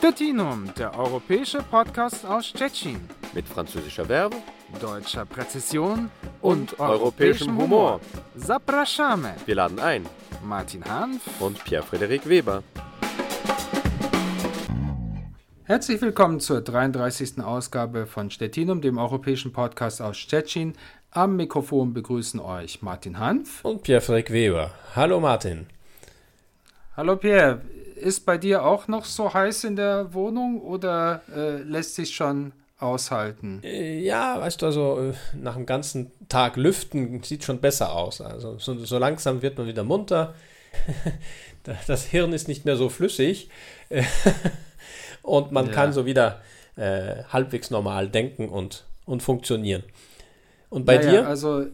[0.00, 3.02] Stettinum, der europäische Podcast aus Stettin.
[3.34, 4.36] Mit französischer Verbe,
[4.80, 6.10] deutscher Präzision
[6.40, 8.00] und, und europäischem Humor.
[8.34, 9.28] Zapraszamy.
[9.44, 10.06] Wir laden ein.
[10.42, 12.62] Martin Hanf und Pierre-Frederik Weber.
[15.64, 17.38] Herzlich willkommen zur 33.
[17.44, 20.72] Ausgabe von Stettinum, dem europäischen Podcast aus Stettin.
[21.10, 24.70] Am Mikrofon begrüßen euch Martin Hanf und Pierre-Frederik Weber.
[24.96, 25.66] Hallo Martin.
[26.96, 27.60] Hallo Pierre,
[28.00, 32.52] ist bei dir auch noch so heiß in der Wohnung oder äh, lässt sich schon
[32.78, 33.60] aushalten?
[33.62, 38.20] Äh, ja, weißt du, also äh, nach dem ganzen Tag lüften sieht schon besser aus.
[38.20, 40.34] Also so, so langsam wird man wieder munter.
[41.86, 43.50] das Hirn ist nicht mehr so flüssig
[45.22, 45.72] und man ja.
[45.72, 46.40] kann so wieder
[46.76, 49.82] äh, halbwegs normal denken und, und funktionieren.
[50.70, 51.12] Und bei ja, dir?
[51.12, 51.66] Ja, also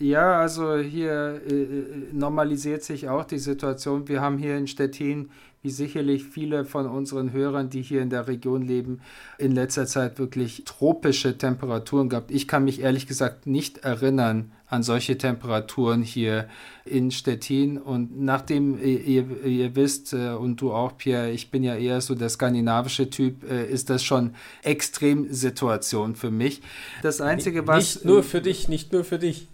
[0.00, 4.06] ja, also hier äh, normalisiert sich auch die Situation.
[4.06, 5.30] Wir haben hier in Stettin
[5.62, 9.00] wie sicherlich viele von unseren Hörern, die hier in der Region leben,
[9.38, 12.30] in letzter Zeit wirklich tropische Temperaturen gehabt.
[12.30, 16.48] Ich kann mich ehrlich gesagt nicht erinnern an solche Temperaturen hier
[16.84, 17.78] in Stettin.
[17.78, 22.14] Und nachdem ihr, ihr wisst, äh, und du auch, Pierre, ich bin ja eher so
[22.14, 26.60] der skandinavische Typ, äh, ist das schon Extremsituation für mich.
[27.02, 27.96] Das Einzige, was.
[27.96, 29.48] Nicht nur für dich, nicht nur für dich.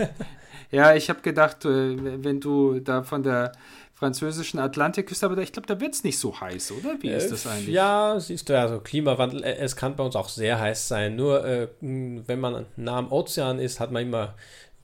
[0.70, 3.52] ja, ich habe gedacht, äh, wenn du da von der
[3.96, 6.96] französischen Atlantikküste, aber ich glaube, da wird es nicht so heiß, oder?
[7.00, 7.74] Wie ist das eigentlich?
[7.74, 11.16] Ja, siehst du, also Klimawandel, es kann bei uns auch sehr heiß sein.
[11.16, 14.34] Nur äh, wenn man nah am Ozean ist, hat man immer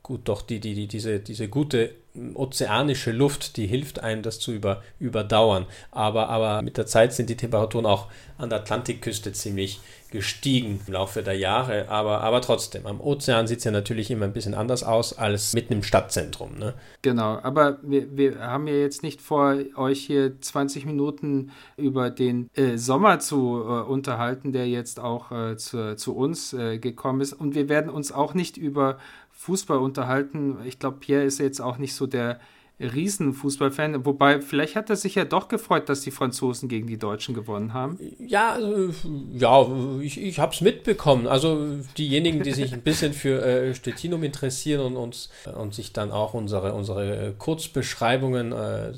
[0.02, 1.94] gut doch die, die, die, diese, diese gute
[2.34, 5.66] ozeanische Luft, die hilft einem, das zu über, überdauern.
[5.90, 9.80] Aber, aber mit der Zeit sind die Temperaturen auch an der Atlantikküste ziemlich
[10.12, 11.88] gestiegen im Laufe der Jahre.
[11.88, 15.55] Aber, aber trotzdem, am Ozean sieht es ja natürlich immer ein bisschen anders aus als
[15.55, 16.56] mitten im Stadtzentrum.
[16.56, 16.74] Ne?
[17.02, 22.48] Genau, aber wir, wir haben ja jetzt nicht vor, euch hier 20 Minuten über den
[22.55, 27.33] äh, Sommer zu äh, unterhalten, der jetzt auch äh, zu, zu uns äh, gekommen ist.
[27.33, 28.98] Und wir werden uns auch nicht über
[29.33, 30.58] Fußball unterhalten.
[30.64, 32.39] Ich glaube, Pierre ist jetzt auch nicht so der
[32.83, 34.05] Riesenfußballfan.
[34.05, 37.73] Wobei, vielleicht hat er sich ja doch gefreut, dass die Franzosen gegen die Deutschen gewonnen
[37.73, 37.98] haben.
[38.19, 38.91] Ja, also,
[39.33, 39.67] ja,
[40.01, 41.27] ich, ich habe es mitbekommen.
[41.27, 46.11] Also diejenigen, die sich ein bisschen für äh, Stettinum interessieren und uns und sich dann
[46.11, 48.93] auch unsere, unsere Kurzbeschreibungen, äh,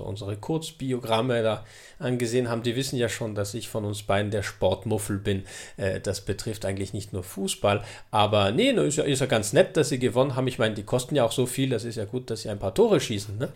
[0.00, 1.64] unsere Kurzbiogramme da
[2.00, 5.44] angesehen haben, die wissen ja schon, dass ich von uns beiden der Sportmuffel bin.
[5.76, 7.84] Äh, das betrifft eigentlich nicht nur Fußball.
[8.10, 10.46] Aber nee, ist ja, ist ja ganz nett, dass sie gewonnen haben.
[10.46, 11.68] Ich meine, die kosten ja auch so viel.
[11.68, 13.19] Das ist ja gut, dass sie ein paar Tore schießen.
[13.28, 13.48] Ne?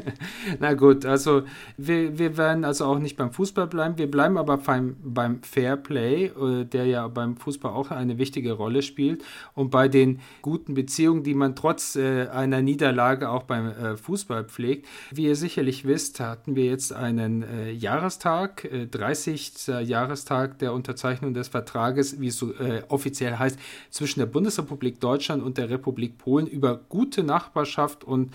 [0.60, 1.42] Na gut, also
[1.76, 3.98] wir, wir werden also auch nicht beim Fußball bleiben.
[3.98, 8.82] Wir bleiben aber beim, beim Fairplay, äh, der ja beim Fußball auch eine wichtige Rolle
[8.82, 9.24] spielt.
[9.54, 14.44] Und bei den guten Beziehungen, die man trotz äh, einer Niederlage auch beim äh, Fußball
[14.44, 14.86] pflegt.
[15.10, 19.68] Wie ihr sicherlich wisst, hatten wir jetzt einen äh, Jahrestag, äh, 30.
[19.84, 23.58] Jahrestag der Unterzeichnung des Vertrages, wie es so äh, offiziell heißt,
[23.90, 28.32] zwischen der Bundesrepublik Deutschland und der Republik Polen über gute Nachbarschaft und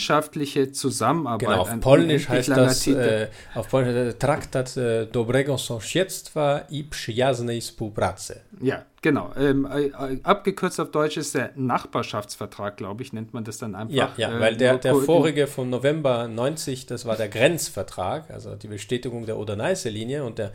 [0.00, 1.48] freundschaftliche Zusammenarbeit.
[1.48, 8.40] Genau, auf Polnisch heißt das, äh, auf Polnisch Traktat äh, Dobrego Sąsiedztwa i Przyjaznej Współpracy.
[8.62, 13.44] Ja, Genau, ähm, äh, äh, abgekürzt auf Deutsch ist der Nachbarschaftsvertrag, glaube ich, nennt man
[13.44, 13.94] das dann einfach.
[13.94, 18.56] Ja, ja äh, weil der, der vorige vom November 90, das war der Grenzvertrag, also
[18.56, 20.52] die Bestätigung der Oder-Neiße-Linie und der,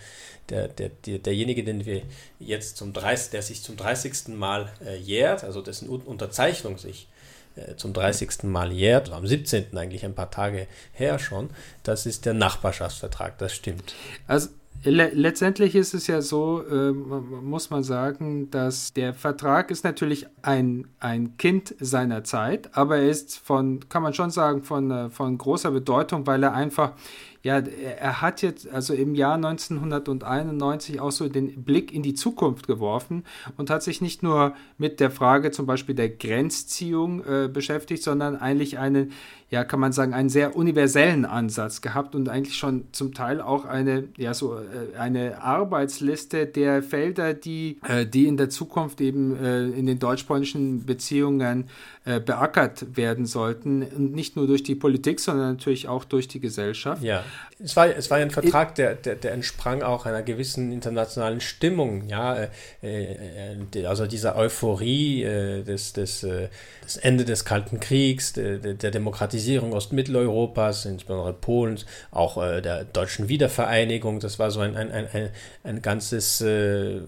[0.49, 2.03] der, der, der, derjenige, den wir
[2.37, 4.35] jetzt zum 30, der sich zum 30.
[4.35, 7.14] Mal äh, jährt, also dessen Unterzeichnung sich äh,
[7.77, 8.43] zum 30.
[8.43, 9.77] Mal jährt, am 17.
[9.77, 11.49] eigentlich ein paar Tage her schon,
[11.83, 13.93] das ist der Nachbarschaftsvertrag, das stimmt.
[14.27, 14.49] Also
[14.85, 20.27] Le letztendlich ist es ja so, äh, muss man sagen, dass der Vertrag ist natürlich
[20.43, 25.09] ein, ein Kind seiner Zeit, aber er ist von, kann man schon sagen, von, äh,
[25.09, 26.93] von großer Bedeutung, weil er einfach
[27.45, 32.65] ja, er hat jetzt also im Jahr 1991 auch so den Blick in die Zukunft
[32.65, 33.23] geworfen
[33.55, 38.35] und hat sich nicht nur mit der Frage zum Beispiel der Grenzziehung äh, beschäftigt, sondern
[38.35, 39.11] eigentlich einen,
[39.51, 43.65] ja, kann man sagen, einen sehr universellen Ansatz gehabt und eigentlich schon zum Teil auch
[43.65, 49.37] eine, ja, so äh, eine Arbeitsliste der Felder, die, äh, die in der Zukunft eben
[49.37, 51.65] äh, in den deutsch-polnischen Beziehungen
[52.05, 53.83] äh, beackert werden sollten.
[53.83, 57.03] Und nicht nur durch die Politik, sondern natürlich auch durch die Gesellschaft.
[57.03, 57.23] Ja,
[57.63, 62.09] es war, es war ein Vertrag, der, der, der entsprang auch einer gewissen internationalen Stimmung.
[62.09, 62.47] Ja,
[62.83, 63.13] äh,
[63.73, 66.49] äh also dieser Euphorie äh, des, des, äh,
[66.83, 73.29] des Ende des Kalten Kriegs, der, der Demokratisierung Ostmitteleuropas, insbesondere Polens, auch äh, der deutschen
[73.29, 74.19] Wiedervereinigung.
[74.19, 75.29] Das war so ein, ein, ein,
[75.63, 76.99] ein ganzes äh,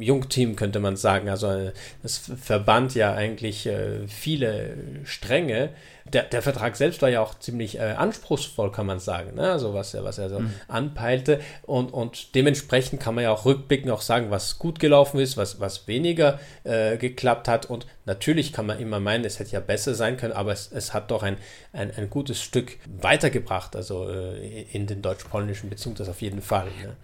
[0.00, 1.28] Jungteam, könnte man sagen.
[1.28, 1.70] Also
[2.02, 3.68] es verband ja eigentlich
[4.08, 5.70] viele Stränge
[6.04, 9.34] der, der Vertrag selbst war ja auch ziemlich äh, anspruchsvoll, kann man sagen.
[9.36, 9.50] Ne?
[9.50, 10.52] Also was er, was er so mhm.
[10.68, 11.40] anpeilte.
[11.62, 15.60] Und, und dementsprechend kann man ja auch rückblickend auch sagen, was gut gelaufen ist, was,
[15.60, 17.66] was weniger äh, geklappt hat.
[17.66, 20.92] Und natürlich kann man immer meinen, es hätte ja besser sein können, aber es, es
[20.92, 21.38] hat doch ein,
[21.72, 26.66] ein, ein gutes Stück weitergebracht, also äh, in den deutsch-polnischen Beziehungen, das auf jeden Fall.
[26.82, 26.96] Ne?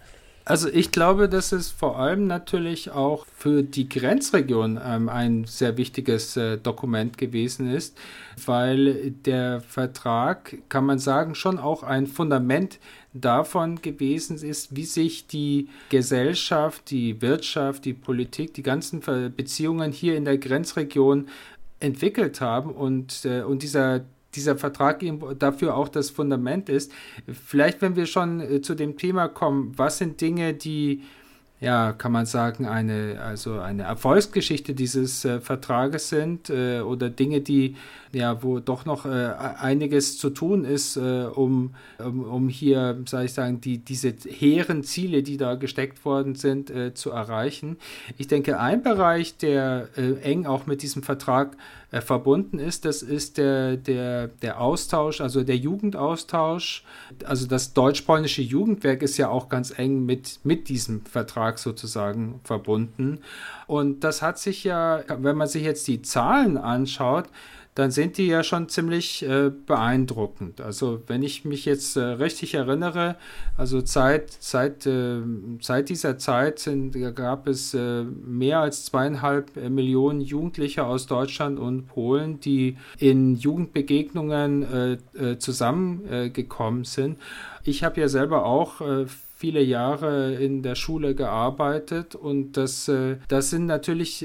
[0.44, 5.76] Also ich glaube, dass es vor allem natürlich auch für die Grenzregion ähm, ein sehr
[5.76, 7.96] wichtiges äh, Dokument gewesen ist,
[8.46, 12.78] weil der Vertrag, kann man sagen, schon auch ein Fundament
[13.12, 19.00] davon gewesen ist, wie sich die Gesellschaft, die Wirtschaft, die Politik, die ganzen
[19.36, 21.28] Beziehungen hier in der Grenzregion
[21.80, 24.02] entwickelt haben und, äh, und dieser
[24.34, 25.02] dieser Vertrag
[25.38, 26.92] dafür auch das Fundament ist.
[27.46, 31.02] Vielleicht, wenn wir schon äh, zu dem Thema kommen, was sind Dinge, die
[31.60, 37.42] ja, kann man sagen, eine, also eine Erfolgsgeschichte dieses äh, Vertrages sind äh, oder Dinge,
[37.42, 37.76] die,
[38.12, 43.26] ja, wo doch noch äh, einiges zu tun ist, äh, um, um, um hier, sage
[43.26, 47.76] ich sagen, die, diese hehren Ziele, die da gesteckt worden sind, äh, zu erreichen.
[48.16, 49.88] Ich denke, ein Bereich, der
[50.22, 52.84] eng auch mit diesem Vertrag äh, verbunden ist.
[52.84, 56.84] Das ist der, der, der Austausch, also der Jugendaustausch.
[57.24, 63.18] Also das deutsch-polnische Jugendwerk ist ja auch ganz eng mit, mit diesem Vertrag sozusagen verbunden.
[63.66, 67.26] Und das hat sich ja, wenn man sich jetzt die Zahlen anschaut,
[67.76, 70.60] dann sind die ja schon ziemlich äh, beeindruckend.
[70.60, 73.16] Also wenn ich mich jetzt äh, richtig erinnere,
[73.56, 75.20] also seit, seit, äh,
[75.60, 81.60] seit dieser Zeit sind, gab es äh, mehr als zweieinhalb äh, Millionen Jugendliche aus Deutschland
[81.60, 87.18] und Polen, die in Jugendbegegnungen äh, zusammengekommen sind.
[87.62, 88.80] Ich habe ja selber auch
[89.36, 92.90] viele Jahre in der Schule gearbeitet und das,
[93.28, 94.24] das sind natürlich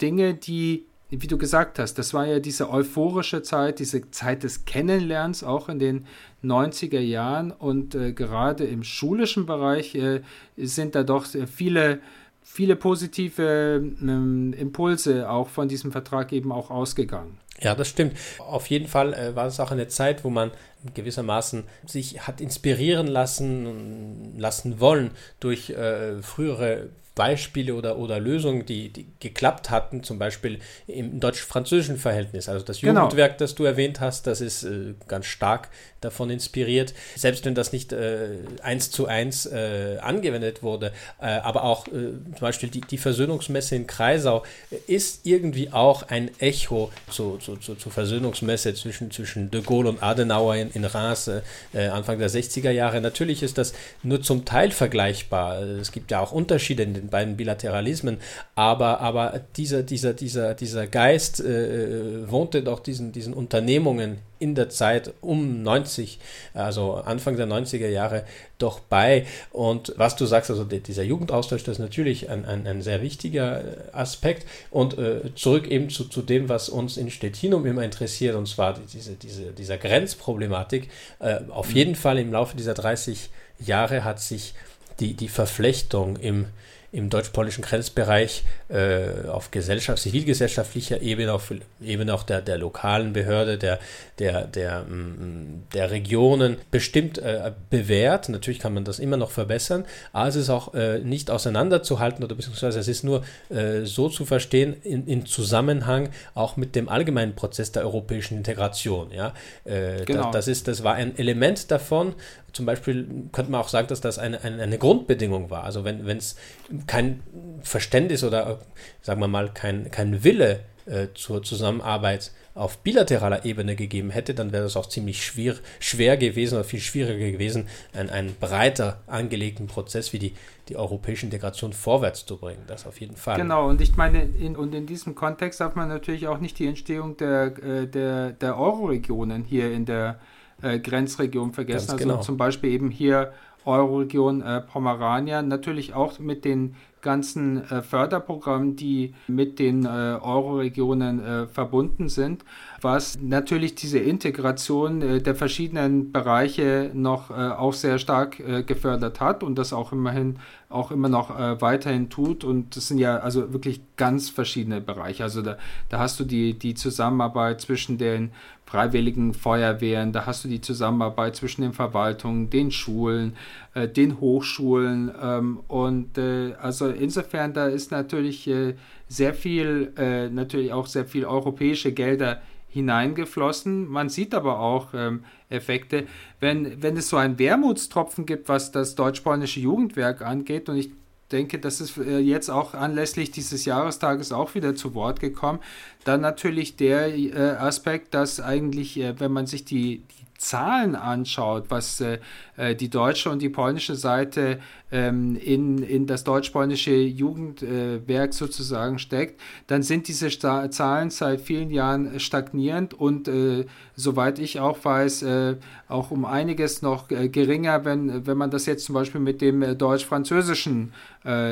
[0.00, 0.84] Dinge, die
[1.20, 5.68] wie du gesagt hast, das war ja diese euphorische Zeit, diese Zeit des Kennenlernens auch
[5.68, 6.06] in den
[6.42, 10.22] 90er Jahren und äh, gerade im schulischen Bereich äh,
[10.56, 12.00] sind da doch viele,
[12.42, 17.38] viele positive äh, Impulse auch von diesem Vertrag eben auch ausgegangen.
[17.60, 18.16] Ja, das stimmt.
[18.38, 20.50] Auf jeden Fall äh, war es auch eine Zeit, wo man
[20.94, 28.88] gewissermaßen sich hat inspirieren lassen, lassen wollen durch äh, frühere Beispiele oder, oder Lösungen, die,
[28.88, 32.48] die geklappt hatten, zum Beispiel im deutsch-französischen Verhältnis.
[32.48, 33.02] Also das genau.
[33.02, 35.68] Jugendwerk, das du erwähnt hast, das ist äh, ganz stark
[36.00, 40.92] davon inspiriert, selbst wenn das nicht äh, eins zu eins äh, angewendet wurde.
[41.20, 44.42] Äh, aber auch äh, zum Beispiel die, die Versöhnungsmesse in Kreisau
[44.86, 50.02] ist irgendwie auch ein Echo zu, zu, zu, zur Versöhnungsmesse zwischen, zwischen de Gaulle und
[50.02, 53.00] Adenauer in, in Reims äh, Anfang der 60er Jahre.
[53.00, 55.62] Natürlich ist das nur zum Teil vergleichbar.
[55.62, 58.18] Es gibt ja auch Unterschiede in den beiden Bilateralismen,
[58.54, 64.68] aber, aber dieser, dieser, dieser, dieser Geist äh, wohnte doch diesen, diesen Unternehmungen in der
[64.68, 66.18] Zeit um 90,
[66.52, 68.24] also Anfang der 90er Jahre,
[68.58, 69.24] doch bei.
[69.52, 73.60] Und was du sagst, also dieser Jugendaustausch, das ist natürlich ein, ein, ein sehr wichtiger
[73.60, 74.46] äh, Aspekt.
[74.70, 78.78] Und äh, zurück eben zu, zu dem, was uns in Stettinum immer interessiert, und zwar
[78.92, 80.90] diese, diese, dieser Grenzproblematik.
[81.20, 81.76] Äh, auf mhm.
[81.76, 83.30] jeden Fall im Laufe dieser 30
[83.60, 84.54] Jahre hat sich
[84.98, 86.46] die, die Verflechtung im
[86.92, 91.52] im deutsch-polnischen Grenzbereich äh, auf Gesellschaft, zivilgesellschaftlicher Ebene, auf
[91.82, 93.78] Ebene auch der, der lokalen Behörde, der,
[94.18, 98.28] der, der, mm, der Regionen bestimmt äh, bewährt.
[98.28, 102.34] Natürlich kann man das immer noch verbessern, aber es ist auch äh, nicht auseinanderzuhalten oder
[102.34, 107.34] beziehungsweise es ist nur äh, so zu verstehen in, in Zusammenhang auch mit dem allgemeinen
[107.34, 109.10] Prozess der europäischen Integration.
[109.12, 109.32] Ja?
[109.64, 110.24] Äh, genau.
[110.24, 112.14] das, das, ist, das war ein Element davon,
[112.52, 115.64] zum Beispiel könnte man auch sagen, dass das eine, eine, eine Grundbedingung war.
[115.64, 116.36] Also wenn es
[116.86, 117.22] kein
[117.62, 118.60] Verständnis oder
[119.00, 124.52] sagen wir mal kein, kein Wille äh, zur Zusammenarbeit auf bilateraler Ebene gegeben hätte, dann
[124.52, 129.68] wäre das auch ziemlich schwer, schwer gewesen oder viel schwieriger gewesen, einen, einen breiter angelegten
[129.68, 130.34] Prozess wie die,
[130.68, 132.62] die europäische Integration vorwärts zu bringen.
[132.66, 133.38] Das auf jeden Fall.
[133.38, 136.66] Genau, und ich meine, in, und in diesem Kontext darf man natürlich auch nicht die
[136.66, 140.18] Entstehung der, äh, der, der Euro-Regionen hier in der
[140.60, 141.88] äh, Grenzregion vergessen.
[141.88, 142.20] Ganz also genau.
[142.20, 143.32] zum Beispiel eben hier
[143.64, 151.22] Euroregion äh, Pomerania, natürlich auch mit den ganzen äh, Förderprogrammen, die mit den äh, Euroregionen
[151.22, 152.44] äh, verbunden sind,
[152.80, 159.20] was natürlich diese Integration äh, der verschiedenen Bereiche noch äh, auch sehr stark äh, gefördert
[159.20, 160.38] hat und das auch immerhin
[160.72, 162.44] auch immer noch weiterhin tut.
[162.44, 165.22] Und das sind ja also wirklich ganz verschiedene Bereiche.
[165.22, 165.56] Also da,
[165.88, 168.32] da hast du die, die Zusammenarbeit zwischen den
[168.72, 173.36] freiwilligen Feuerwehren, da hast du die Zusammenarbeit zwischen den Verwaltungen, den Schulen,
[173.74, 178.74] äh, den Hochschulen ähm, und äh, also insofern da ist natürlich äh,
[179.08, 182.40] sehr viel, äh, natürlich auch sehr viel europäische Gelder
[182.72, 183.86] hineingeflossen.
[183.86, 186.06] Man sieht aber auch ähm, Effekte,
[186.40, 190.68] wenn, wenn es so einen Wermutstropfen gibt, was das deutsch-polnische Jugendwerk angeht.
[190.68, 190.90] Und ich
[191.30, 195.58] denke, das ist äh, jetzt auch anlässlich dieses Jahrestages auch wieder zu Wort gekommen.
[196.04, 201.66] Dann natürlich der äh, Aspekt, dass eigentlich, äh, wenn man sich die, die Zahlen anschaut,
[201.68, 202.18] was äh,
[202.56, 204.58] äh, die deutsche und die polnische Seite
[204.90, 211.40] ähm, in, in das deutsch-polnische Jugendwerk äh, sozusagen steckt, dann sind diese Sta Zahlen seit
[211.40, 215.56] vielen Jahren stagnierend und äh, soweit ich auch weiß, äh,
[215.88, 219.78] auch um einiges noch äh, geringer, wenn, wenn man das jetzt zum Beispiel mit dem
[219.78, 220.92] deutsch-französischen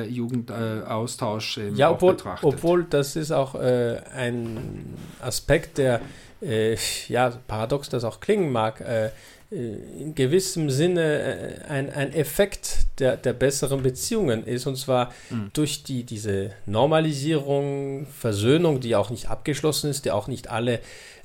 [0.09, 2.42] Jugendaustausch ja, obwohl, betrachtet.
[2.44, 6.00] Obwohl das ist auch ein Aspekt, der
[6.42, 6.76] äh,
[7.09, 9.11] ja, paradox das auch klingen mag, äh,
[9.50, 15.50] in gewissem Sinne äh, ein, ein Effekt der, der besseren Beziehungen ist, und zwar mhm.
[15.52, 20.80] durch die, diese Normalisierung, Versöhnung, die auch nicht abgeschlossen ist, die auch nicht alle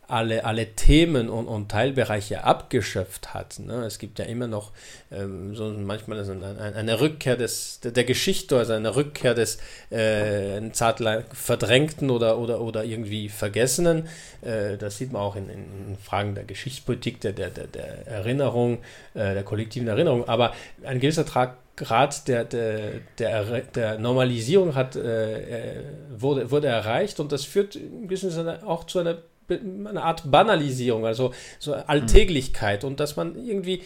[0.07, 3.59] alle, alle Themen und, und Teilbereiche abgeschöpft hat.
[3.59, 3.85] Ne?
[3.85, 4.71] Es gibt ja immer noch
[5.11, 9.57] ähm, so manchmal so eine, eine, Rückkehr des, der, der, Geschichte, also eine Rückkehr des
[9.89, 11.01] äh, Zeit
[11.33, 14.07] verdrängten oder, oder, oder irgendwie vergessenen.
[14.41, 18.79] Äh, das sieht man auch in, in, Fragen der Geschichtspolitik, der, der, der Erinnerung,
[19.13, 20.27] äh, der kollektiven Erinnerung.
[20.27, 20.53] Aber
[20.83, 25.83] ein gewisser Trag Grad der, der, der, der Normalisierung hat, äh,
[26.17, 27.75] wurde, wurde erreicht und das führt
[28.31, 29.17] Sinne auch zu einer
[29.47, 33.83] eine Art Banalisierung, also so Alltäglichkeit und dass man irgendwie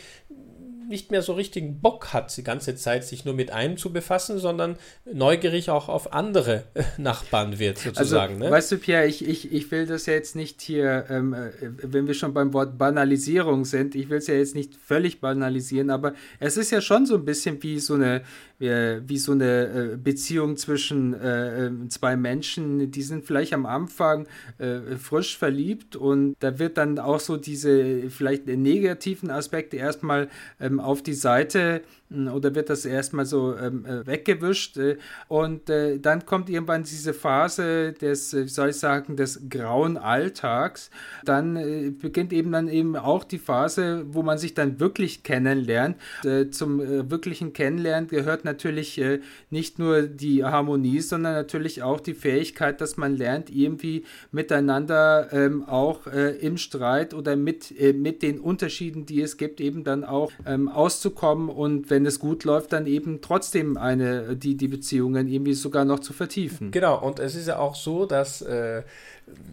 [0.90, 4.40] nicht mehr so richtig Bock hat, die ganze Zeit sich nur mit einem zu befassen,
[4.40, 4.76] sondern
[5.12, 6.64] neugierig auch auf andere
[6.98, 8.36] Nachbarn wird, sozusagen.
[8.36, 8.52] Also, ne?
[8.52, 12.08] Weißt du, Pierre, ich, ich, ich will das ja jetzt nicht hier, ähm, äh, wenn
[12.08, 16.14] wir schon beim Wort Banalisierung sind, ich will es ja jetzt nicht völlig banalisieren, aber
[16.40, 18.22] es ist ja schon so ein bisschen wie so eine,
[18.60, 24.28] wie so eine äh, Beziehung zwischen äh, ähm, zwei Menschen, die sind vielleicht am Anfang
[24.58, 30.28] äh, frisch verliebt und da wird dann auch so diese vielleicht negativen Aspekte erstmal
[30.60, 34.98] ähm, auf die Seite oder wird das erstmal so ähm, äh, weggewischt äh,
[35.28, 40.90] und äh, dann kommt irgendwann diese Phase des, wie soll ich sagen, des grauen Alltags.
[41.24, 45.98] Dann äh, beginnt eben dann eben auch die Phase, wo man sich dann wirklich kennenlernt.
[46.24, 49.02] Äh, zum äh, wirklichen Kennenlernen gehört natürlich
[49.50, 55.64] nicht nur die Harmonie, sondern natürlich auch die Fähigkeit, dass man lernt, irgendwie miteinander ähm,
[55.64, 60.68] auch im Streit oder mit, mit den Unterschieden, die es gibt, eben dann auch ähm,
[60.68, 65.54] auszukommen und wenn wenn es gut läuft, dann eben trotzdem eine, die, die Beziehungen irgendwie
[65.54, 66.72] sogar noch zu vertiefen.
[66.72, 68.84] Genau, und es ist ja auch so, dass äh,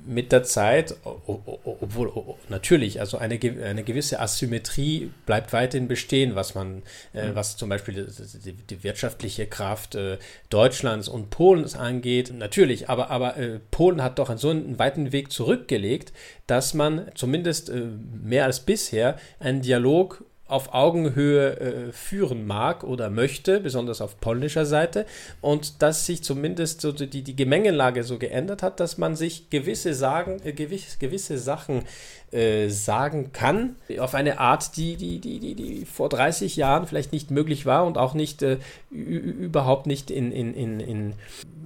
[0.06, 2.12] mit der Zeit, obwohl
[2.48, 7.34] natürlich, also eine, eine gewisse Asymmetrie bleibt weiterhin bestehen, was man, äh, mhm.
[7.34, 8.06] was zum Beispiel
[8.44, 12.32] die, die wirtschaftliche Kraft äh, Deutschlands und Polens angeht.
[12.32, 16.12] Natürlich, aber, aber äh, Polen hat doch einen so einen weiten Weg zurückgelegt,
[16.46, 17.88] dass man zumindest äh,
[18.22, 24.64] mehr als bisher einen Dialog auf Augenhöhe äh, führen mag oder möchte, besonders auf polnischer
[24.64, 25.04] Seite,
[25.40, 29.92] und dass sich zumindest so die, die Gemengelage so geändert hat, dass man sich gewisse,
[29.92, 31.82] sagen, äh, gewisse, gewisse Sachen
[32.30, 37.12] äh, sagen kann, auf eine Art, die, die, die, die, die vor 30 Jahren vielleicht
[37.12, 38.58] nicht möglich war und auch nicht äh,
[38.90, 41.14] überhaupt nicht in, in, in, in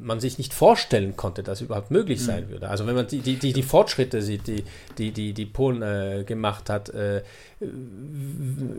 [0.02, 2.50] man sich nicht vorstellen konnte, dass überhaupt möglich sein mhm.
[2.50, 2.68] würde.
[2.68, 4.64] Also wenn man die, die, die, die Fortschritte sieht, die,
[4.98, 7.22] die, die, die Polen äh, gemacht hat, äh,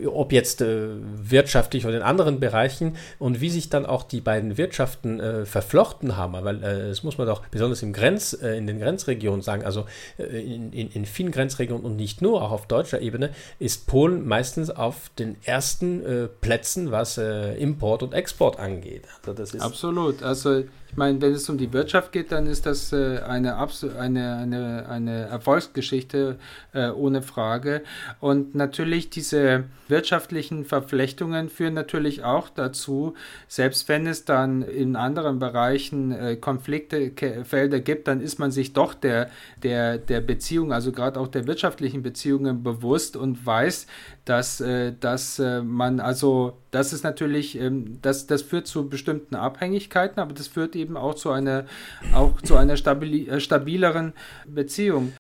[0.08, 4.58] ob jetzt äh, wirtschaftlich oder in anderen Bereichen und wie sich dann auch die beiden
[4.58, 8.66] Wirtschaften äh, verflochten haben, weil äh, das muss man doch besonders im Grenz, äh, in
[8.66, 9.86] den Grenzregionen sagen, also
[10.18, 14.70] in, in, in vielen Grenzregionen und nicht nur, auch auf deutscher Ebene, ist Polen meistens
[14.70, 19.04] auf den ersten Plätzen, was Import und Export angeht.
[19.20, 22.66] Also das ist Absolut, also ich meine, wenn es um die Wirtschaft geht, dann ist
[22.66, 26.38] das äh, eine, eine, eine, eine Erfolgsgeschichte
[26.74, 27.82] äh, ohne Frage.
[28.20, 33.14] Und natürlich diese wirtschaftlichen Verflechtungen führen natürlich auch dazu,
[33.48, 38.94] selbst wenn es dann in anderen Bereichen äh, Konfliktefelder gibt, dann ist man sich doch
[38.94, 39.30] der,
[39.64, 43.88] der, der Beziehung, also gerade auch der wirtschaftlichen Beziehungen bewusst und weiß,
[44.26, 49.36] dass, äh, dass äh, man also, das ist natürlich, ähm, das, das führt zu bestimmten
[49.36, 51.66] Abhängigkeiten, aber das führt eben auch zu einer,
[52.14, 54.14] auch zu einer stabili äh, stabileren
[54.46, 55.14] Beziehung.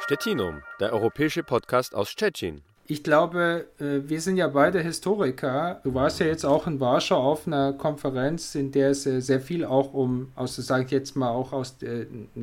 [0.00, 2.62] Stettinum, der europäische Podcast aus Stettin.
[2.88, 5.80] Ich glaube, wir sind ja beide Historiker.
[5.84, 9.64] Du warst ja jetzt auch in Warschau auf einer Konferenz, in der es sehr viel
[9.64, 11.76] auch um, aus, sage ich jetzt mal, auch aus,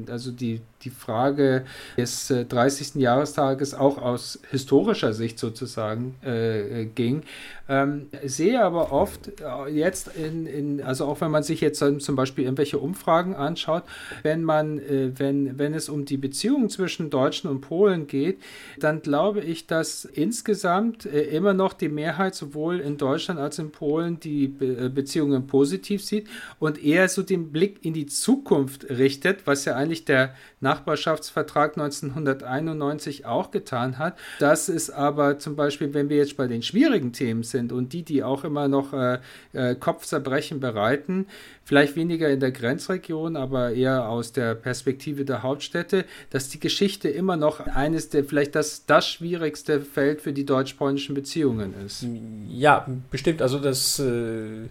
[0.08, 1.66] also die die Frage
[1.98, 2.96] des 30.
[2.96, 7.24] Äh, Jahrestages auch aus historischer Sicht sozusagen äh, ging.
[7.72, 12.16] Ähm, sehe aber oft äh, jetzt in, in, also auch wenn man sich jetzt zum
[12.16, 13.84] Beispiel irgendwelche Umfragen anschaut,
[14.24, 18.40] wenn man, äh, wenn, wenn es um die Beziehungen zwischen Deutschen und Polen geht,
[18.80, 23.72] dann glaube ich, dass insgesamt äh, immer noch die Mehrheit sowohl in Deutschland als in
[23.72, 28.90] Polen die Be äh, Beziehungen positiv sieht und eher so den Blick in die Zukunft
[28.90, 30.34] richtet, was ja eigentlich der
[30.70, 34.18] Nachbarschaftsvertrag 1991 auch getan hat.
[34.40, 38.04] Das ist aber zum Beispiel, wenn wir jetzt bei den schwierigen Themen sind, und die,
[38.04, 39.20] die auch immer noch äh,
[39.54, 41.26] äh, Kopfzerbrechen bereiten,
[41.64, 47.10] vielleicht weniger in der Grenzregion, aber eher aus der Perspektive der Hauptstädte, dass die Geschichte
[47.10, 52.06] immer noch eines der, vielleicht das, das schwierigste Feld für die deutsch-polnischen Beziehungen ist.
[52.50, 53.42] Ja, bestimmt.
[53.42, 54.68] Also das äh,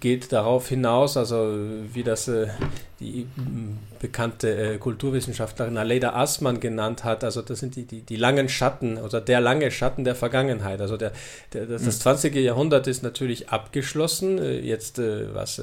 [0.00, 1.56] geht darauf hinaus, also
[1.92, 2.48] wie das äh,
[3.00, 3.28] die
[4.00, 8.98] bekannte äh, Kulturwissenschaftlerin Aleida Aßmann genannt hat, also das sind die, die, die langen Schatten
[8.98, 10.80] oder der lange Schatten der Vergangenheit.
[10.80, 11.12] Also der,
[11.52, 12.34] der das, das 20.
[12.34, 12.42] Hm.
[12.42, 15.62] Jahrhundert ist natürlich abgeschlossen, äh, jetzt äh, was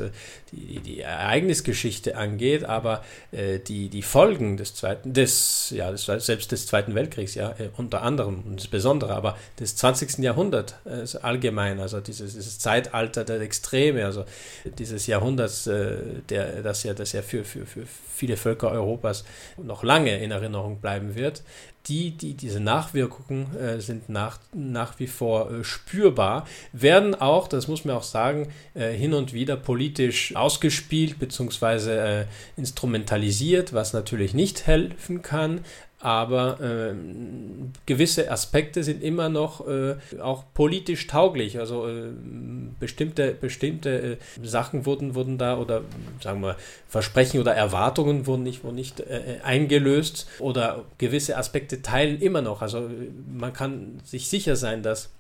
[0.52, 3.04] die, die Ereignisgeschichte angeht, aber
[3.68, 8.44] die, die Folgen des zweiten, des, ja, des, selbst des Zweiten Weltkriegs, ja, unter anderem
[8.46, 10.20] und das Besondere, aber des 20.
[10.20, 14.26] Jahrhunderts äh, allgemein, also dieses, dieses Zeitalter der Extreme, also
[14.78, 19.26] dieses Jahrhunderts, der, das ja, das ja für, für, für viele Völker Europas
[19.58, 21.44] noch lange in Erinnerung bleiben wird,
[21.88, 27.68] die, die, diese Nachwirkungen äh, sind nach, nach wie vor äh, spürbar, werden auch, das
[27.68, 32.22] muss man auch sagen, äh, hin und wieder politisch ausgespielt bzw.
[32.22, 32.26] Äh,
[32.58, 35.62] instrumentalisiert, was natürlich nicht helfen kann
[36.06, 36.94] aber äh,
[37.88, 41.58] gewisse Aspekte sind immer noch äh, auch politisch tauglich.
[41.58, 42.12] Also äh,
[42.80, 45.82] bestimmte, bestimmte Sachen wurden, wurden da oder
[46.22, 46.58] sagen wir
[46.90, 49.04] Versprechen oder Erwartungen wurden nicht, wurden nicht
[49.44, 52.62] eingelöst oder gewisse Aspekte teilen immer noch.
[52.62, 52.90] Also
[53.32, 55.12] man kann sich sicher sein, dass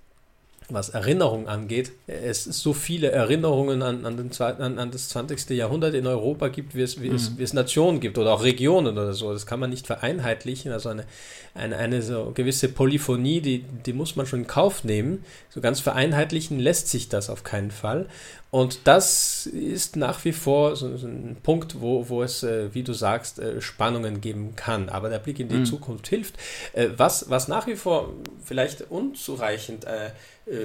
[0.70, 5.50] was Erinnerung angeht, es so viele Erinnerungen an, an, den, an, an das 20.
[5.52, 7.16] Jahrhundert in Europa gibt, wie es, wie, mhm.
[7.16, 9.32] es, wie es Nationen gibt oder auch Regionen oder so.
[9.32, 10.72] Das kann man nicht vereinheitlichen.
[10.72, 11.06] Also eine,
[11.54, 15.24] eine, eine so gewisse Polyphonie, die, die muss man schon in Kauf nehmen.
[15.50, 18.08] So ganz vereinheitlichen lässt sich das auf keinen Fall.
[18.52, 22.84] Und das ist nach wie vor so, so ein Punkt, wo, wo es, äh, wie
[22.84, 24.88] du sagst, äh, Spannungen geben kann.
[24.88, 25.66] Aber der Blick in die mhm.
[25.66, 26.36] Zukunft hilft.
[26.72, 28.14] Äh, was, was nach wie vor
[28.46, 30.12] vielleicht unzureichend äh, äh,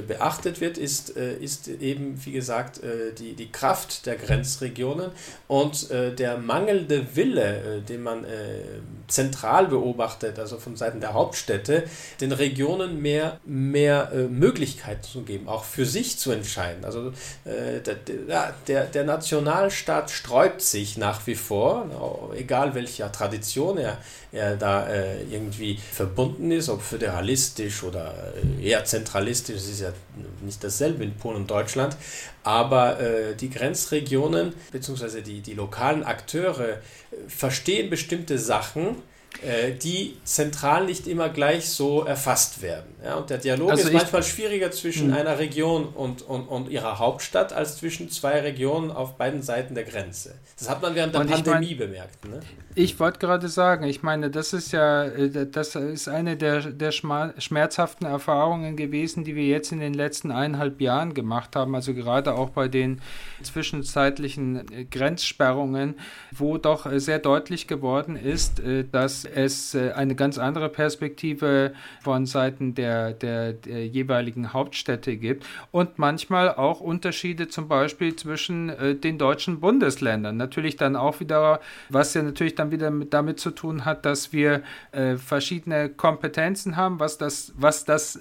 [0.07, 5.11] beachtet wird, ist, äh, ist eben, wie gesagt, äh, die, die Kraft der Grenzregionen
[5.49, 8.25] und der mangelnde Wille, den man
[9.09, 11.85] zentral beobachtet, also von Seiten der Hauptstädte,
[12.21, 16.85] den Regionen mehr, mehr Möglichkeiten zu geben, auch für sich zu entscheiden.
[16.85, 17.13] Also
[17.45, 23.99] der, der, der Nationalstaat sträubt sich nach wie vor, egal welcher Tradition er,
[24.33, 24.87] er da
[25.31, 28.15] irgendwie verbunden ist, ob föderalistisch oder
[28.61, 29.93] eher zentralistisch ist ja
[30.43, 31.97] nicht dasselbe in Polen und Deutschland,
[32.43, 35.23] aber äh, die Grenzregionen bzw.
[35.23, 36.77] Die, die lokalen Akteure äh,
[37.29, 38.97] verstehen bestimmte Sachen
[39.83, 42.95] die zentral nicht immer gleich so erfasst werden.
[43.05, 45.17] Ja, und der Dialog also ist manchmal schwieriger zwischen mh.
[45.17, 49.85] einer Region und, und, und ihrer Hauptstadt als zwischen zwei Regionen auf beiden Seiten der
[49.85, 50.35] Grenze.
[50.59, 52.29] Das hat man während der und Pandemie ich mein, bemerkt.
[52.29, 52.41] Ne?
[52.75, 56.93] Ich wollte gerade sagen, ich meine, das ist ja, äh, das ist eine der, der
[56.93, 62.35] schmerzhaften Erfahrungen gewesen, die wir jetzt in den letzten eineinhalb Jahren gemacht haben, also gerade
[62.35, 63.01] auch bei den
[63.43, 65.95] zwischenzeitlichen äh, Grenzsperrungen,
[66.31, 72.75] wo doch sehr deutlich geworden ist, dass es äh, eine ganz andere Perspektive von Seiten
[72.75, 79.19] der, der, der, jeweiligen Hauptstädte gibt und manchmal auch Unterschiede zum Beispiel zwischen äh, den
[79.19, 80.37] deutschen Bundesländern.
[80.37, 84.33] Natürlich dann auch wieder, was ja natürlich dann wieder mit, damit zu tun hat, dass
[84.33, 84.63] wir
[84.93, 88.19] äh, verschiedene Kompetenzen haben, was das, was das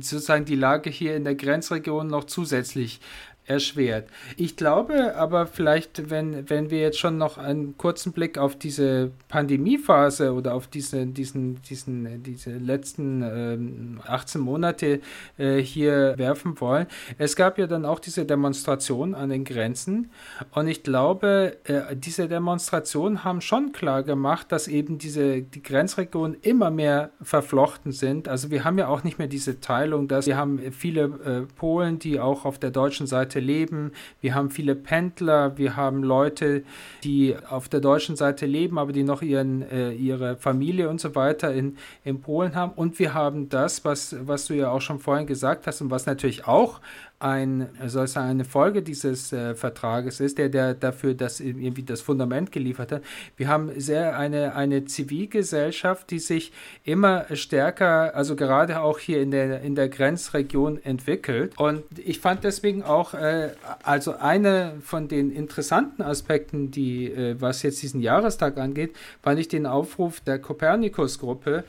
[0.00, 3.00] sozusagen die Lage hier in der Grenzregion noch zusätzlich
[3.48, 4.08] erschwert.
[4.36, 9.10] Ich glaube aber vielleicht, wenn, wenn wir jetzt schon noch einen kurzen Blick auf diese
[9.28, 15.00] Pandemiephase oder auf diese, diesen, diesen, diese letzten ähm, 18 Monate
[15.38, 16.86] äh, hier werfen wollen.
[17.16, 20.10] Es gab ja dann auch diese Demonstrationen an den Grenzen
[20.52, 26.36] und ich glaube, äh, diese Demonstrationen haben schon klar gemacht, dass eben diese die Grenzregionen
[26.42, 28.28] immer mehr verflochten sind.
[28.28, 31.98] Also wir haben ja auch nicht mehr diese Teilung, dass wir haben viele äh, Polen,
[31.98, 33.92] die auch auf der deutschen Seite Seite leben.
[34.20, 36.62] Wir haben viele Pendler, wir haben Leute,
[37.04, 41.14] die auf der deutschen Seite leben, aber die noch ihren, äh, ihre Familie und so
[41.14, 42.72] weiter in, in Polen haben.
[42.74, 46.06] Und wir haben das, was, was du ja auch schon vorhin gesagt hast und was
[46.06, 46.80] natürlich auch
[47.20, 52.52] ein, soll eine Folge dieses äh, Vertrages ist, der, der dafür das irgendwie das Fundament
[52.52, 53.02] geliefert hat.
[53.36, 56.52] Wir haben sehr eine, eine Zivilgesellschaft, die sich
[56.84, 61.58] immer stärker, also gerade auch hier in der, in der Grenzregion entwickelt.
[61.58, 63.50] Und ich fand deswegen auch, äh,
[63.82, 69.48] also eine von den interessanten Aspekten, die, äh, was jetzt diesen Jahrestag angeht, fand ich
[69.48, 71.64] den Aufruf der Kopernikus-Gruppe,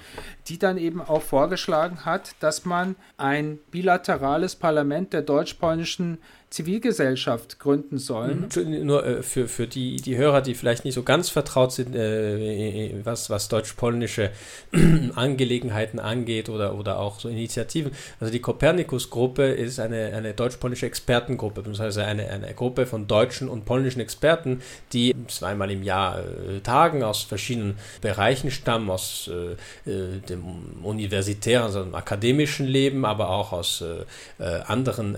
[0.47, 6.17] die dann eben auch vorgeschlagen hat, dass man ein bilaterales Parlament der deutsch-polnischen
[6.49, 8.49] Zivilgesellschaft gründen sollen.
[8.55, 8.85] Mhm.
[8.85, 12.91] Nur äh, für, für die, die Hörer, die vielleicht nicht so ganz vertraut sind, äh,
[13.03, 14.31] was, was deutsch-polnische
[15.15, 17.91] Angelegenheiten angeht oder, oder auch so Initiativen.
[18.19, 23.65] Also die Kopernikus-Gruppe ist eine, eine deutsch-polnische Expertengruppe, beziehungsweise eine, eine Gruppe von deutschen und
[23.65, 30.19] polnischen Experten, die zweimal im Jahr äh, tagen, aus verschiedenen Bereichen stammen, aus äh, äh,
[30.27, 30.43] dem
[30.81, 35.15] universitären, also dem akademischen Leben, aber auch aus äh, anderen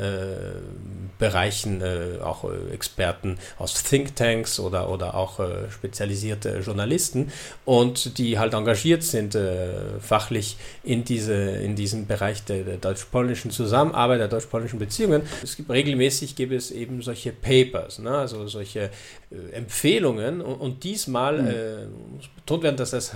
[1.21, 7.31] Bereichen äh, auch äh, Experten aus Thinktanks oder, oder auch äh, spezialisierte Journalisten
[7.63, 13.51] und die halt engagiert sind äh, fachlich in, diese, in diesem Bereich der, der deutsch-polnischen
[13.51, 15.21] Zusammenarbeit, der deutsch-polnischen Beziehungen.
[15.43, 18.17] Es gibt regelmäßig gibt es eben solche Papers, ne?
[18.17, 18.89] also solche
[19.31, 21.47] äh, Empfehlungen und, und diesmal mhm.
[21.47, 23.11] Äh, muss betont werden, dass das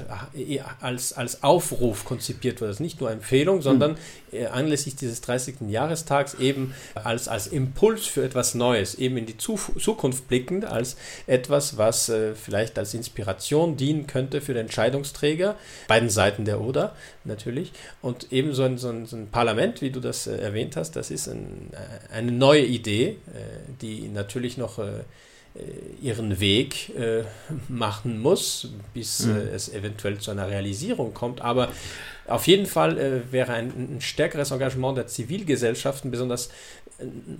[0.79, 2.69] als, als Aufruf konzipiert wird.
[2.69, 3.97] Das ist nicht nur Empfehlung, sondern
[4.31, 4.47] mhm.
[4.51, 5.55] anlässlich dieses 30.
[5.67, 10.95] Jahrestags eben als, als Impuls für etwas Neues, eben in die Zukunft blickend, als
[11.27, 15.55] etwas, was äh, vielleicht als Inspiration dienen könnte für den Entscheidungsträger,
[15.87, 17.73] beiden Seiten der Oder natürlich.
[18.01, 20.95] Und eben so ein, so ein, so ein Parlament, wie du das äh, erwähnt hast,
[20.95, 23.17] das ist ein, äh, eine neue Idee, äh,
[23.81, 25.03] die natürlich noch äh,
[26.01, 27.23] ihren Weg äh,
[27.69, 29.37] machen muss, bis mhm.
[29.37, 31.41] äh, es eventuell zu einer Realisierung kommt.
[31.41, 31.69] Aber
[32.27, 36.49] auf jeden Fall äh, wäre ein, ein, stärkeres Engagement der Zivilgesellschaften, besonders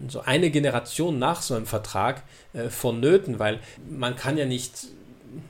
[0.08, 2.23] so eine Generation nach so einem Vertrag
[2.54, 4.88] äh, vonnöten, weil man kann ja nicht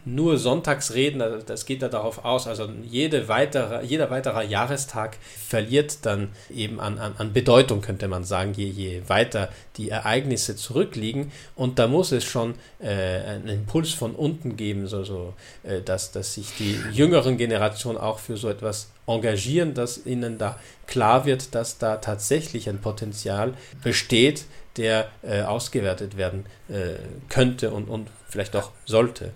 [0.05, 5.17] nur Sonntagsreden, das geht ja darauf aus, also jede weitere, jeder weitere Jahrestag
[5.47, 10.55] verliert dann eben an, an, an Bedeutung, könnte man sagen, je, je weiter die Ereignisse
[10.55, 11.31] zurückliegen.
[11.55, 16.11] Und da muss es schon äh, einen Impuls von unten geben, so, so, äh, dass,
[16.11, 21.55] dass sich die jüngeren Generationen auch für so etwas engagieren, dass ihnen da klar wird,
[21.55, 24.45] dass da tatsächlich ein Potenzial besteht,
[24.77, 26.95] der äh, ausgewertet werden äh,
[27.29, 29.31] könnte und, und vielleicht auch sollte.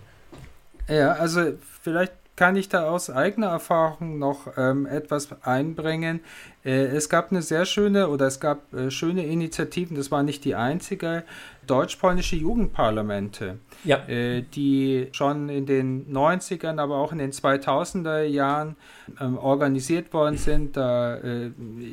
[0.90, 6.22] Ja, also vielleicht kann ich da aus eigener Erfahrung noch ähm, etwas einbringen.
[6.64, 10.46] Äh, es gab eine sehr schöne oder es gab äh, schöne Initiativen, das war nicht
[10.46, 11.26] die einzige,
[11.68, 13.98] deutsch-polnische Jugendparlamente, ja.
[14.08, 18.78] äh, die schon in den 90ern, aber auch in den 2000er Jahren
[19.20, 20.78] ähm, organisiert worden sind.
[20.78, 21.52] Da, äh,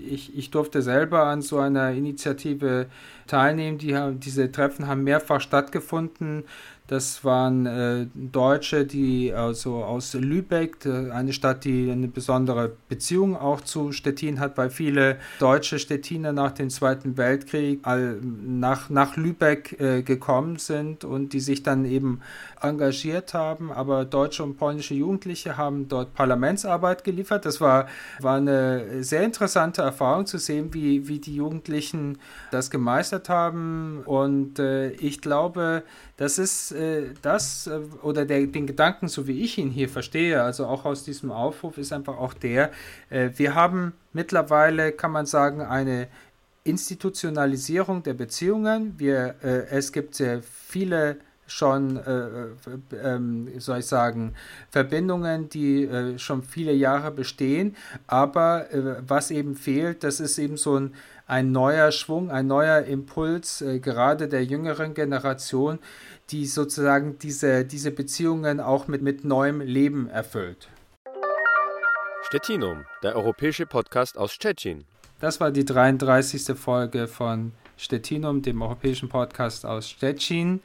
[0.09, 2.87] ich, ich durfte selber an so einer Initiative
[3.27, 3.79] teilnehmen.
[3.79, 6.45] Die haben, diese Treffen haben mehrfach stattgefunden.
[6.88, 13.61] Das waren äh, Deutsche, die also aus Lübeck, eine Stadt, die eine besondere Beziehung auch
[13.61, 19.81] zu Stettin hat, weil viele deutsche Stettiner nach dem Zweiten Weltkrieg all, nach, nach Lübeck
[19.81, 22.20] äh, gekommen sind und die sich dann eben
[22.61, 23.72] engagiert haben.
[23.72, 27.46] Aber deutsche und polnische Jugendliche haben dort Parlamentsarbeit geliefert.
[27.46, 27.87] Das war,
[28.20, 32.18] war eine sehr interessante Erfahrung zu sehen, wie, wie die Jugendlichen
[32.53, 34.03] das gemeistert haben.
[34.05, 35.83] Und äh, ich glaube,
[36.16, 40.42] das ist äh, das äh, oder der, den Gedanken, so wie ich ihn hier verstehe,
[40.42, 42.70] also auch aus diesem Aufruf, ist einfach auch der,
[43.11, 46.09] äh, wir haben mittlerweile, kann man sagen, eine
[46.64, 48.98] Institutionalisierung der Beziehungen.
[48.98, 54.35] Wir, äh, es gibt sehr viele schon, äh, äh, ähm, soll ich sagen,
[54.71, 57.77] Verbindungen, die äh, schon viele Jahre bestehen.
[58.07, 60.95] Aber äh, was eben fehlt, das ist eben so ein,
[61.27, 65.79] ein neuer Schwung, ein neuer Impuls, äh, gerade der jüngeren Generation,
[66.31, 70.69] die sozusagen diese, diese Beziehungen auch mit, mit neuem Leben erfüllt.
[72.23, 74.85] Stettinum, der europäische Podcast aus Stettin.
[75.21, 76.59] Das war die 33.
[76.59, 80.61] Folge von Stettinum, dem europäischen Podcast aus Stettin.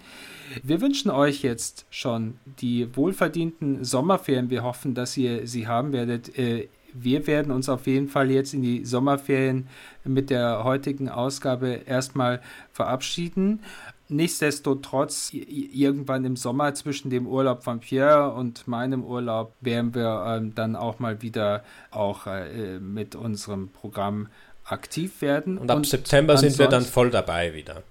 [0.63, 4.50] Wir wünschen euch jetzt schon die wohlverdienten Sommerferien.
[4.50, 6.38] Wir hoffen, dass ihr sie haben werdet.
[6.38, 9.67] Äh, wir werden uns auf jeden Fall jetzt in die Sommerferien
[10.04, 13.62] mit der heutigen Ausgabe erstmal verabschieden.
[14.10, 20.54] Nichtsdestotrotz, irgendwann im Sommer zwischen dem Urlaub von Pierre und meinem Urlaub werden wir ähm,
[20.54, 24.28] dann auch mal wieder auch äh, mit unserem Programm
[24.71, 25.57] aktiv werden.
[25.57, 27.84] Und ab und September sind wir dann voll dabei wieder.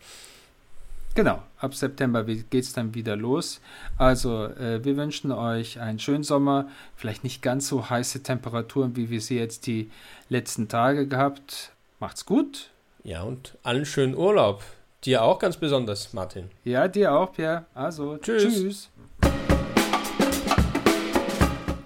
[1.14, 3.60] Genau, ab September geht es dann wieder los.
[3.98, 9.10] Also äh, wir wünschen euch einen schönen Sommer, vielleicht nicht ganz so heiße Temperaturen, wie
[9.10, 9.90] wir sie jetzt die
[10.28, 11.72] letzten Tage gehabt.
[11.98, 12.70] Macht's gut,
[13.02, 14.62] Ja, und allen schönen Urlaub.
[15.04, 16.50] Dir auch ganz besonders, Martin.
[16.64, 17.64] Ja, dir auch, Pierre.
[17.74, 18.42] Also, tschüss.
[18.44, 18.90] tschüss.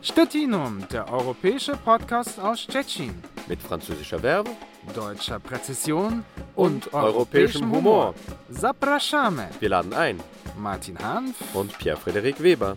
[0.02, 3.14] Stettinum, der europäische Podcast aus Stettin.
[3.46, 4.50] Mit französischer Verbe,
[4.94, 8.14] deutscher Präzision und, und europäischem Humor.
[8.50, 9.44] Zapraszamy.
[9.60, 10.20] Wir laden ein.
[10.58, 12.76] Martin Hanf und Pierre-Frederik Weber.